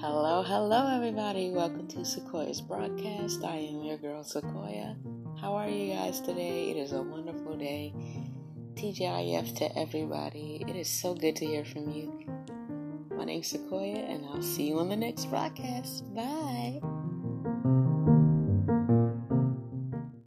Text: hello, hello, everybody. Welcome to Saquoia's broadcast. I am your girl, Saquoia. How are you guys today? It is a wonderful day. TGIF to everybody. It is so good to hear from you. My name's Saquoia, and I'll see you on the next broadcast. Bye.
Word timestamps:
hello, 0.00 0.42
hello, 0.44 0.86
everybody. 0.94 1.50
Welcome 1.50 1.88
to 1.88 1.98
Saquoia's 1.98 2.60
broadcast. 2.60 3.42
I 3.42 3.56
am 3.56 3.82
your 3.82 3.98
girl, 3.98 4.22
Saquoia. 4.22 4.96
How 5.40 5.54
are 5.54 5.68
you 5.68 5.92
guys 5.92 6.20
today? 6.20 6.70
It 6.70 6.76
is 6.76 6.92
a 6.92 7.02
wonderful 7.02 7.56
day. 7.56 7.92
TGIF 8.74 9.56
to 9.56 9.76
everybody. 9.76 10.64
It 10.68 10.76
is 10.76 10.88
so 10.88 11.14
good 11.14 11.34
to 11.36 11.46
hear 11.46 11.64
from 11.64 11.90
you. 11.90 12.20
My 13.10 13.24
name's 13.24 13.52
Saquoia, 13.52 14.08
and 14.08 14.24
I'll 14.26 14.42
see 14.42 14.68
you 14.68 14.78
on 14.78 14.88
the 14.88 14.96
next 14.96 15.24
broadcast. 15.26 16.04
Bye. 16.14 16.80